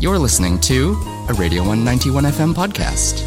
[0.00, 0.92] You're listening to
[1.28, 3.22] a Radio 191 FM podcast.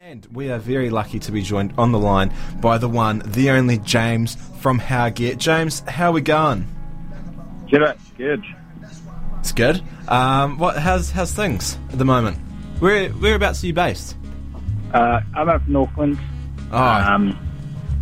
[0.00, 3.48] And we are very lucky to be joined on the line by the one, the
[3.50, 5.38] only James from How Get.
[5.38, 6.66] James, how are we going?
[7.66, 7.96] G'day.
[8.18, 8.44] Good.
[9.40, 9.82] It's good.
[10.06, 10.76] Um, what?
[10.76, 12.36] How's how's things at the moment?
[12.80, 14.16] Where whereabouts are you based?
[14.92, 16.18] Uh, I'm up in Auckland.
[16.70, 17.38] Oh, Um,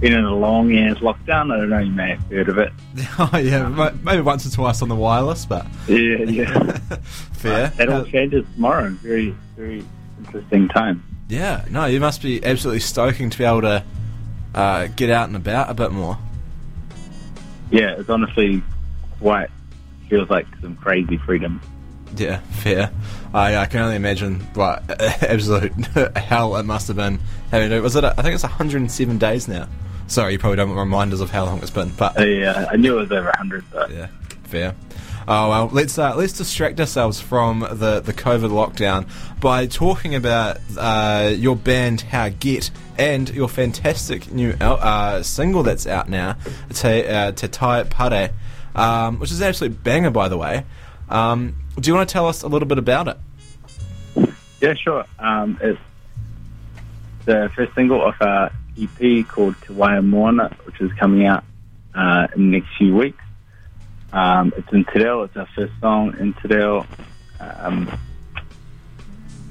[0.00, 1.52] been in a long ass lockdown.
[1.52, 2.72] I don't know, you may have heard of it.
[3.18, 3.68] oh yeah,
[4.02, 6.76] maybe once or twice on the wireless, but Yeah, yeah.
[7.32, 7.72] fair.
[7.78, 8.88] it all Uh, changes tomorrow.
[9.02, 9.84] Very, very
[10.18, 11.02] interesting time.
[11.28, 13.84] yeah, no, you must be absolutely stoking to be able to
[14.54, 16.18] uh, get out and about a bit more.
[17.70, 18.62] Yeah, it's honestly
[19.20, 19.48] quite
[20.08, 21.60] feels like some crazy freedom.
[22.16, 22.90] Yeah, fair.
[23.32, 24.82] I, I can only imagine what
[25.22, 25.72] absolute
[26.16, 27.20] hell it must have been
[27.52, 27.80] having to.
[27.80, 28.02] Was it?
[28.02, 29.68] I think it's 107 days now.
[30.10, 32.74] Sorry, you probably don't want reminders of how long it's been, but Uh, yeah, I
[32.74, 34.08] knew it was over hundred, but yeah,
[34.42, 34.74] fair.
[35.28, 39.06] Oh well, let's uh, let's distract ourselves from the, the COVID lockdown
[39.40, 45.86] by talking about uh, your band How Get and your fantastic new uh, single that's
[45.86, 46.36] out now,
[46.74, 48.30] Te, uh, Te Tai Pari,
[48.74, 50.64] um, which is an absolute banger, by the way.
[51.08, 53.16] Um, do you want to tell us a little bit about it?
[54.60, 55.04] yeah, sure.
[55.20, 55.78] Um, it's
[57.26, 58.50] the first single of our
[58.80, 61.44] EP called Te Moana, which is coming out
[61.94, 63.22] uh, in the next few weeks.
[64.12, 65.00] Um, it's in Te.
[65.04, 66.86] It's our first song in Te.
[67.40, 67.90] Um,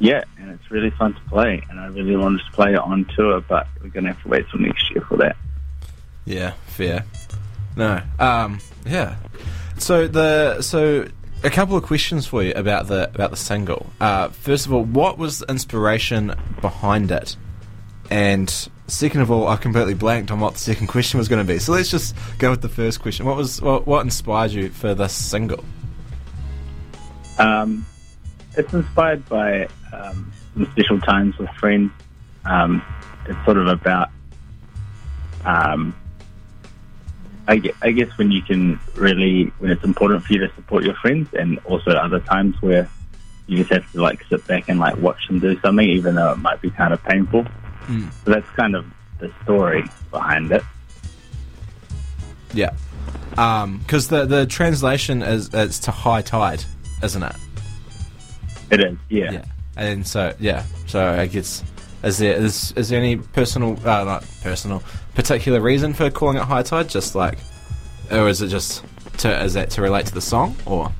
[0.00, 3.04] yeah, and it's really fun to play, and I really wanted to play it on
[3.16, 5.36] tour, but we're going to have to wait till next year for that.
[6.24, 7.04] Yeah, fair.
[7.76, 8.00] No.
[8.18, 9.16] Um, yeah.
[9.78, 11.08] So the so
[11.42, 13.86] a couple of questions for you about the about the single.
[14.00, 17.36] Uh, first of all, what was the inspiration behind it?
[18.10, 21.50] And second of all, I completely blanked on what the second question was going to
[21.50, 21.58] be.
[21.58, 23.26] So let's just go with the first question.
[23.26, 25.64] What was what, what inspired you for this single?
[27.38, 27.86] Um,
[28.56, 31.92] it's inspired by um, some special times with friends.
[32.44, 32.82] Um,
[33.26, 34.10] it's sort of about,
[35.44, 35.94] um,
[37.46, 40.82] I, gue- I guess, when you can really, when it's important for you to support
[40.84, 42.88] your friends, and also other times where
[43.46, 46.32] you just have to like sit back and like watch them do something, even though
[46.32, 47.46] it might be kind of painful.
[47.88, 48.12] Mm.
[48.24, 48.86] So that's kind of
[49.18, 50.62] the story behind it.
[52.52, 52.72] Yeah.
[53.30, 56.64] Because the the translation is it's to high tide,
[57.02, 57.36] isn't it?
[58.70, 59.32] It is, yeah.
[59.32, 59.44] Yeah.
[59.76, 61.62] And so yeah, so I guess
[62.02, 64.82] is there is is there any personal uh, not personal
[65.14, 66.88] particular reason for calling it high tide?
[66.88, 67.38] Just like,
[68.10, 68.84] or is it just
[69.18, 70.92] to is that to relate to the song or?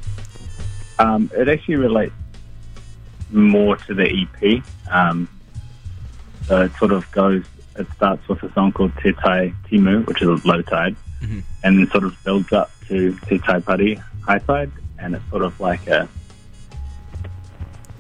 [1.01, 2.15] Um, it actually relates
[3.31, 4.63] more to the EP.
[4.91, 5.29] Um,
[6.49, 7.45] so it sort of goes,
[7.77, 11.43] it starts with a song called Te Tai Timu, which is low tide, Mhm.
[11.63, 15.43] and then sort of builds up to Te Tai Pari, high tide, and it's sort
[15.43, 16.09] of like a,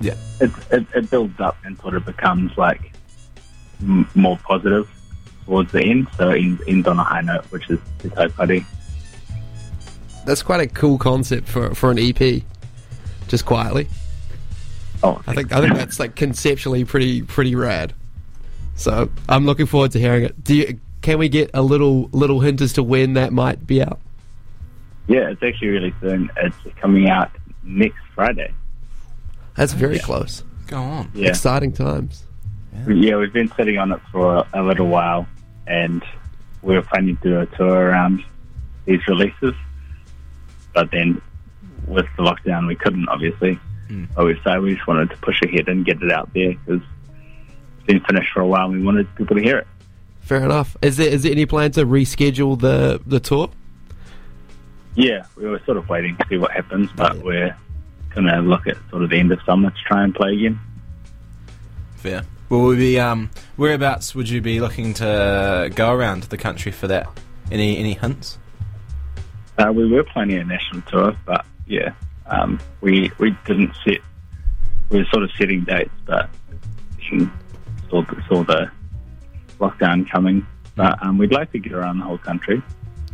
[0.00, 0.14] Yeah.
[0.40, 2.92] it, it, it builds up and sort of becomes like
[3.80, 4.88] m- more positive
[5.44, 6.08] towards the end.
[6.16, 8.64] So it ends, ends on a high note, which is Te Tai Pari.
[10.26, 12.42] That's quite a cool concept for for an EP.
[13.28, 13.88] Just quietly,
[15.02, 17.92] Oh, I think I think that's like conceptually pretty pretty rad.
[18.78, 20.42] So I'm looking forward to hearing it.
[20.42, 23.82] Do you, can we get a little little hint as to when that might be
[23.82, 24.00] out?
[25.08, 26.30] yeah, it's actually really soon.
[26.36, 27.30] It's coming out
[27.64, 28.52] next Friday.
[29.56, 30.44] That's very close.
[30.66, 31.10] Go on.
[31.14, 31.30] Yeah.
[31.30, 32.24] Exciting times.
[32.86, 35.26] Yeah, we've been sitting on it for a little while,
[35.66, 36.04] and
[36.62, 38.22] we were planning to do a tour around
[38.84, 39.54] these releases.
[40.74, 41.20] But then,
[41.86, 43.58] with the lockdown, we couldn't, obviously.
[43.88, 44.08] Mm.
[44.14, 46.82] But we decided we just wanted to push ahead and get it out there because
[46.82, 46.86] it's
[47.88, 48.66] been finished for a while.
[48.66, 49.66] and We wanted people to hear it.
[50.20, 50.76] Fair enough.
[50.82, 53.50] Is there is there any plan to reschedule the the tour?
[54.94, 57.22] Yeah, we were sort of waiting to see what happens, but Yeah.
[57.22, 57.56] we're
[58.14, 60.58] going to look at sort of the end of summer to try and play again.
[61.96, 62.22] Fair.
[62.48, 66.86] Will we be um whereabouts would you be looking to go around the country for
[66.88, 67.08] that?
[67.50, 68.38] Any any hints?
[69.58, 71.92] Uh, we were planning a national tour, but yeah,
[72.26, 73.98] um, we we didn't set.
[74.90, 76.30] We were sort of setting dates, but
[77.10, 77.28] we
[77.90, 78.70] saw the, saw the
[79.60, 80.46] lockdown coming.
[80.76, 82.62] But um, we'd like to get around the whole country,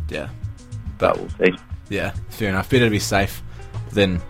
[0.09, 0.29] Yeah.
[0.99, 1.55] but we'll see.
[1.89, 2.69] Yeah, fair enough.
[2.69, 3.41] Better to be safe
[3.91, 4.21] than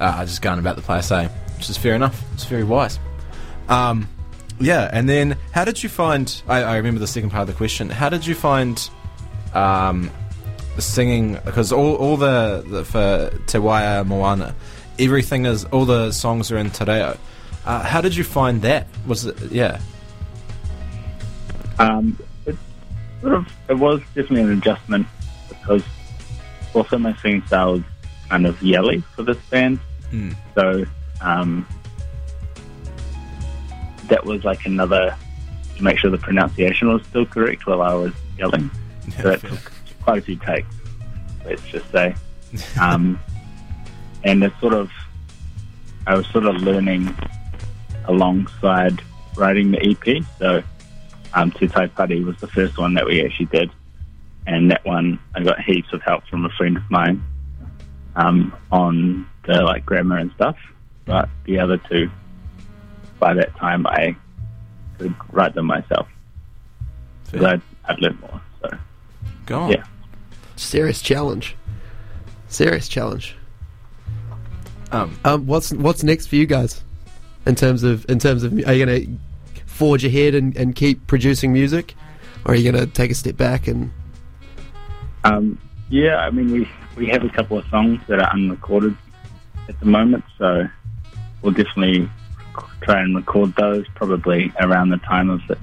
[0.00, 1.28] uh, just going about the place, eh?
[1.56, 2.22] Which is fair enough.
[2.34, 2.98] It's very wise.
[3.68, 4.06] Um,
[4.60, 6.42] yeah, and then how did you find?
[6.46, 7.88] I, I remember the second part of the question.
[7.90, 8.88] How did you find
[9.54, 10.10] um,
[10.78, 11.38] singing?
[11.44, 14.54] Because all, all the, the for Te Waia Moana,
[14.98, 17.16] everything is all the songs are in Te Reo.
[17.68, 18.86] Uh, how did you find that?
[19.06, 19.78] Was it yeah?
[21.78, 22.56] Um, it
[23.20, 25.06] sort of it was definitely an adjustment
[25.50, 25.82] because
[26.72, 27.82] also my singing style is
[28.30, 29.80] kind of yelly for this band.
[30.54, 30.86] So
[31.20, 31.68] um,
[34.06, 35.14] that was like another
[35.76, 38.70] to make sure the pronunciation was still correct while I was yelling.
[39.22, 39.72] So it took
[40.02, 40.68] quite a few takes.
[41.44, 42.14] Let's just say,
[42.80, 43.18] um,
[44.22, 44.90] and it's sort of
[46.06, 47.14] I was sort of learning
[48.08, 49.00] alongside
[49.36, 50.24] writing the EP.
[50.38, 50.62] So
[51.34, 53.70] um, Te Tai Pari was the first one that we actually did,
[54.46, 57.22] and that one I got heaps of help from a friend of mine
[58.16, 60.56] um, on the like grammar and stuff.
[61.04, 62.10] But the other two,
[63.18, 64.16] by that time, I
[64.98, 66.08] could write them myself
[67.24, 68.40] because I'd, I'd learned more.
[68.60, 68.70] So
[69.46, 69.70] Go on.
[69.70, 69.84] yeah.
[70.56, 71.54] Serious challenge.
[72.48, 73.36] Serious challenge.
[74.90, 76.82] Um, Um, what's what's next for you guys?
[77.48, 79.00] In terms of in terms of are you gonna
[79.64, 81.94] forge ahead and, and keep producing music,
[82.44, 83.90] or are you gonna take a step back and
[85.24, 85.58] Um,
[85.88, 88.94] yeah, I mean, we, we have a couple of songs that are unrecorded
[89.66, 90.68] at the moment, so
[91.40, 92.10] we'll definitely
[92.82, 95.56] try and record those probably around the time of the,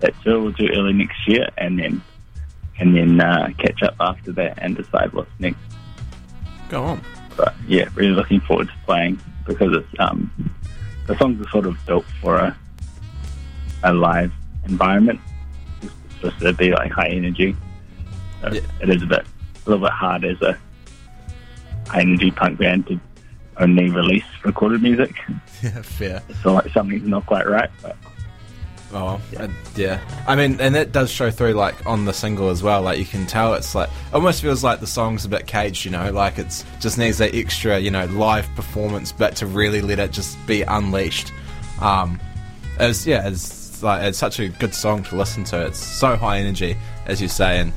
[0.00, 0.40] that tour.
[0.40, 2.02] We'll do early next year, and then
[2.80, 5.60] and then uh, catch up after that and decide what's next.
[6.68, 7.00] go on.
[7.36, 10.49] But yeah, really looking forward to playing because it's um,
[11.10, 12.56] the songs are sort of built for a
[13.82, 14.32] a live
[14.68, 15.18] environment.
[15.82, 17.56] It's supposed to be like high energy.
[18.42, 18.60] So Yeah.
[18.80, 19.24] It is a bit
[19.66, 20.56] a little bit hard as a
[21.88, 23.00] high energy punk band to
[23.56, 25.14] only release recorded music.
[25.62, 26.22] Yeah, fair.
[26.42, 27.94] So like something's not quite right, but
[28.92, 29.48] Oh, yeah.
[29.76, 30.24] yeah.
[30.26, 32.82] I mean, and that does show through, like, on the single as well.
[32.82, 35.92] Like, you can tell it's like, almost feels like the song's a bit caged, you
[35.92, 36.10] know?
[36.10, 40.10] Like, it's just needs that extra, you know, live performance, but to really let it
[40.10, 41.32] just be unleashed.
[41.80, 42.18] Um,
[42.80, 45.66] it's, yeah, it's like, it's such a good song to listen to.
[45.66, 46.76] It's so high energy,
[47.06, 47.72] as you say, and,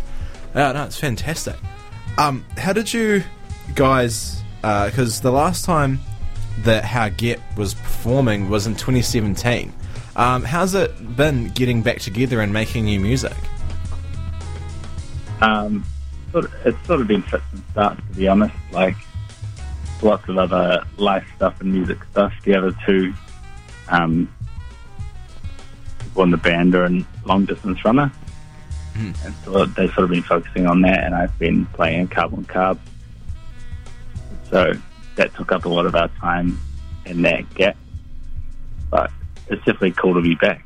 [0.56, 1.56] yeah, no, it's fantastic.
[2.18, 3.24] Um, how did you
[3.76, 6.00] guys, because the last time
[6.60, 9.74] that How Get was performing was in 2017.
[10.16, 13.34] Um, how's it been getting back together and making new music?
[15.44, 15.84] um,
[16.34, 18.56] it's sort of been fits and starts to be honest.
[18.72, 18.96] Like
[20.02, 22.34] lots of other life stuff and music stuff.
[22.44, 23.14] The other two,
[23.90, 24.34] um,
[26.00, 28.12] people in the band are in long distance runner,
[28.96, 31.04] and so they've sort of been focusing on that.
[31.04, 32.80] And I've been playing Carb on Carb,
[34.50, 34.74] so
[35.16, 36.60] that took up a lot of our time
[37.06, 37.78] in that gap.
[38.90, 39.12] But
[39.54, 40.66] it's definitely cool to be back.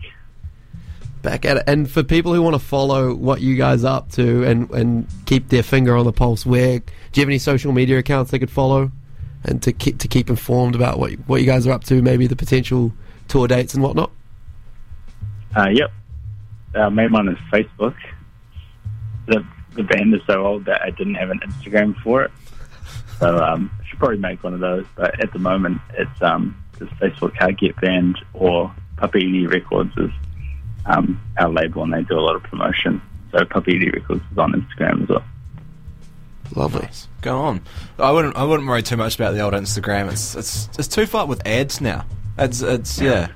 [1.21, 1.63] back at it?
[1.67, 5.07] And for people who want to follow what you guys are up to and and
[5.25, 8.39] keep their finger on the pulse, where do you have any social media accounts they
[8.39, 8.91] could follow
[9.43, 12.27] and to keep to keep informed about what what you guys are up to, maybe
[12.27, 12.91] the potential
[13.27, 14.11] tour dates and whatnot?
[15.55, 15.91] Uh, yep.
[16.75, 17.95] Uh, main one is Facebook.
[19.27, 22.31] The the band is so old that I didn't have an Instagram for it.
[23.19, 24.85] So um, I should probably make one of those.
[24.95, 29.95] But at the moment, it's um, just Facebook How Get Band or Puppy ED Records
[29.97, 30.11] is
[30.85, 33.01] um, our label, and they do a lot of promotion.
[33.31, 35.23] So Puppy ED Records is on Instagram as well.
[36.55, 36.87] Lovely.
[37.21, 37.61] Go on.
[37.99, 38.35] I wouldn't.
[38.37, 40.11] I wouldn't worry too much about the old Instagram.
[40.11, 42.05] It's it's it's too far with ads now.
[42.37, 43.29] It's it's yeah.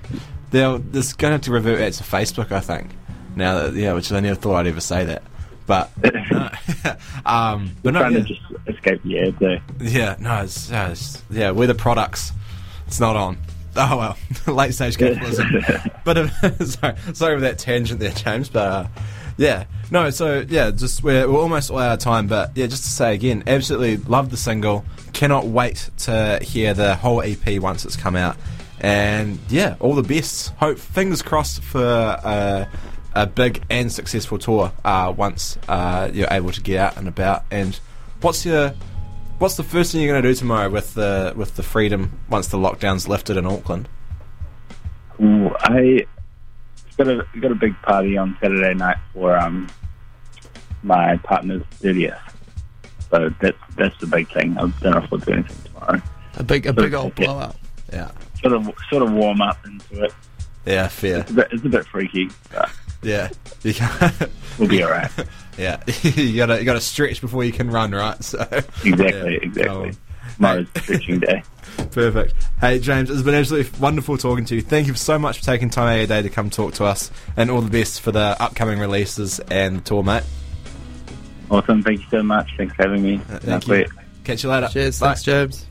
[0.51, 2.51] They'll there's going to have to revert back to Facebook.
[2.51, 2.91] I think
[3.35, 5.23] now that yeah, which I never thought I'd ever say that.
[5.67, 5.91] But
[6.31, 6.49] no.
[7.25, 8.19] um, but no, Trying yeah.
[8.19, 9.41] to just escape the ads.
[9.41, 9.59] Eh?
[9.79, 12.31] Yeah, no, it's, uh, it's yeah, we're the products.
[12.91, 13.37] It's not on.
[13.77, 14.17] Oh well,
[14.53, 15.47] late stage capitalism.
[16.03, 16.27] but uh,
[16.65, 18.49] sorry, sorry for that tangent there, James.
[18.49, 18.87] But uh,
[19.37, 20.09] yeah, no.
[20.09, 22.27] So yeah, just we're, we're almost all out of time.
[22.27, 24.83] But yeah, just to say again, absolutely love the single.
[25.13, 28.35] Cannot wait to hear the whole EP once it's come out.
[28.81, 30.49] And yeah, all the best.
[30.55, 32.65] Hope fingers crossed for uh,
[33.15, 37.45] a big and successful tour uh, once uh, you're able to get out and about.
[37.51, 37.79] And
[38.19, 38.73] what's your
[39.41, 42.47] What's the first thing you're going to do tomorrow with the with the freedom once
[42.49, 43.89] the lockdown's lifted in Auckland?
[45.19, 46.05] Ooh, I
[46.95, 49.67] got a got a big party on Saturday night for um
[50.83, 52.13] my partner's thirtieth.
[53.09, 54.55] So that's that's the big thing.
[54.59, 55.99] I don't know if we'll do anything tomorrow.
[56.35, 57.25] A big a big old Yeah.
[57.25, 57.55] blowout.
[57.91, 60.13] Yeah, Sort of sort of warm up into it.
[60.67, 61.21] yeah, fair.
[61.21, 62.69] It's a bit it's a bit freaky, but
[63.01, 63.29] Yeah,
[64.59, 65.09] we'll be all right.
[65.57, 65.81] yeah.
[66.03, 68.17] you gotta you gotta stretch before you can run, right?
[68.23, 68.39] So
[68.83, 69.39] Exactly, Yeah.
[69.41, 69.91] exactly.
[70.35, 71.43] Tomorrow's stretching day.
[71.91, 72.33] Perfect.
[72.59, 74.61] Hey, James, it's been absolutely wonderful talking to you.
[74.61, 76.85] Thank you so much for taking time out of your day to come talk to
[76.85, 80.23] us, and all the best for the upcoming releases and the tour, mate.
[81.49, 81.83] Awesome.
[81.83, 82.49] Thank you so much.
[82.57, 83.15] Thanks for having me.
[83.15, 83.73] Uh, Thank Nice you.
[83.75, 83.87] week.
[84.23, 84.67] Catch you later.
[84.69, 85.07] Cheers, Bye.
[85.07, 85.65] thanks, James.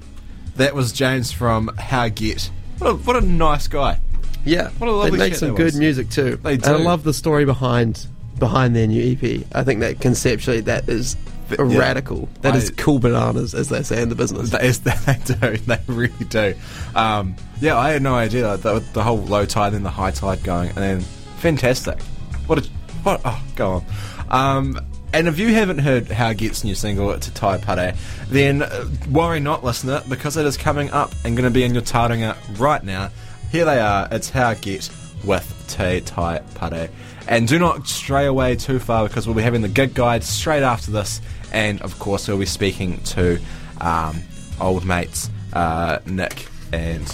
[0.57, 2.51] That was James from How Get.
[2.79, 3.99] What a, what a nice guy.
[4.45, 6.37] Yeah, What a lovely they make some good music too.
[6.37, 6.67] They do.
[6.71, 8.07] And I love the story behind
[8.41, 9.45] behind their new EP.
[9.53, 11.17] I think that conceptually that is
[11.51, 11.79] yeah.
[11.79, 12.29] radical.
[12.43, 14.51] That is I- cool bananas, as they say in the business.
[14.51, 15.57] That is, they do.
[15.59, 16.55] They really do.
[16.95, 20.43] Um, yeah, I had no idea the, the whole low tide and the high tide
[20.43, 21.01] going, and then
[21.39, 22.01] fantastic.
[22.47, 22.69] What a
[23.03, 23.21] what?
[23.25, 23.85] Oh, go on.
[24.31, 24.81] Um,
[25.13, 27.93] and if you haven't heard How Get's new single "Te Tai Pari,"
[28.29, 31.75] then uh, worry not, listener, because it is coming up and going to be in
[31.75, 33.11] your taringa right now.
[33.51, 34.09] Here they are.
[34.13, 34.89] It's How Get
[35.25, 36.89] with Te Tai Pari.
[37.29, 40.63] And do not stray away too far because we'll be having the gig guide straight
[40.63, 41.21] after this,
[41.53, 43.39] and of course we'll be speaking to
[43.81, 44.23] um,
[44.61, 47.07] old mates uh, Nick and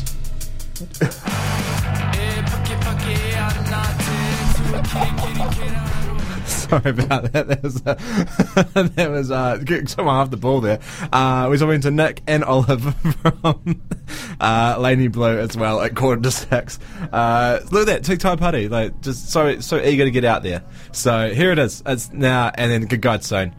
[6.69, 7.47] Sorry about that.
[7.47, 10.81] That was uh, was uh, someone off the ball there.
[11.13, 13.83] Uh, we're talking to Nick and Olive from
[14.41, 16.79] uh, Laney Blue as well at quarter to six.
[17.13, 20.63] Uh, look at that TikTok party, like just so so eager to get out there.
[20.93, 21.83] So here it is.
[21.87, 23.55] It's now and then good guide soon.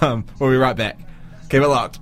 [0.00, 0.98] um, we'll be right back.
[1.48, 2.01] Keep it locked.